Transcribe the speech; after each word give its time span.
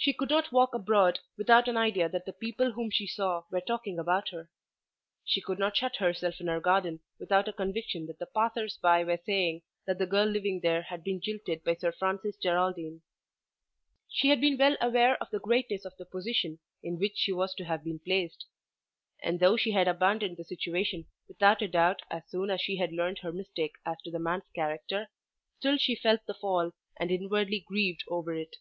She 0.00 0.12
could 0.12 0.30
not 0.30 0.52
walk 0.52 0.76
abroad 0.76 1.18
without 1.36 1.66
an 1.66 1.76
idea 1.76 2.08
that 2.08 2.24
the 2.24 2.32
people 2.32 2.70
whom 2.70 2.88
she 2.88 3.04
saw 3.08 3.42
were 3.50 3.60
talking 3.60 3.98
about 3.98 4.28
her. 4.28 4.48
She 5.24 5.40
could 5.40 5.58
not 5.58 5.76
shut 5.76 5.96
herself 5.96 6.36
in 6.40 6.46
her 6.46 6.60
garden 6.60 7.00
without 7.18 7.48
a 7.48 7.52
conviction 7.52 8.06
that 8.06 8.20
the 8.20 8.26
passers 8.26 8.76
by 8.80 9.02
were 9.02 9.16
saying 9.26 9.62
that 9.88 9.98
the 9.98 10.06
girl 10.06 10.26
living 10.26 10.60
there 10.60 10.82
had 10.82 11.02
been 11.02 11.20
jilted 11.20 11.64
by 11.64 11.74
Sir 11.74 11.90
Francis 11.90 12.36
Geraldine. 12.36 13.02
She 14.08 14.28
had 14.28 14.40
been 14.40 14.56
well 14.56 14.76
aware 14.80 15.16
of 15.20 15.30
the 15.30 15.40
greatness 15.40 15.84
of 15.84 15.96
the 15.96 16.06
position 16.06 16.60
in 16.80 17.00
which 17.00 17.16
she 17.16 17.32
was 17.32 17.52
to 17.56 17.64
have 17.64 17.82
been 17.82 17.98
placed; 17.98 18.46
and 19.24 19.40
though 19.40 19.56
she 19.56 19.72
had 19.72 19.88
abandoned 19.88 20.36
the 20.36 20.44
situation 20.44 21.06
without 21.26 21.60
a 21.60 21.66
doubt 21.66 22.02
as 22.08 22.22
soon 22.28 22.50
as 22.50 22.60
she 22.60 22.76
had 22.76 22.92
learned 22.92 23.18
her 23.22 23.32
mistake 23.32 23.72
as 23.84 24.00
to 24.02 24.12
the 24.12 24.20
man's 24.20 24.48
character, 24.54 25.08
still 25.58 25.76
she 25.76 25.96
felt 25.96 26.24
the 26.26 26.34
fall, 26.34 26.70
and 26.98 27.10
inwardly 27.10 27.64
grieved 27.66 28.04
over 28.06 28.32
it. 28.32 28.58